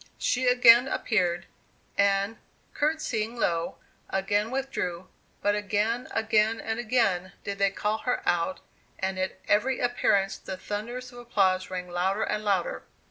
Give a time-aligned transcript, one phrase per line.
[0.17, 1.45] She again appeared,
[1.95, 2.37] and,
[2.73, 3.77] courtesying low,
[4.09, 5.09] again withdrew,
[5.43, 8.61] but again, again, and again did they call her out
[8.97, 12.81] and at every appearance the thunders of applause rang louder and louder.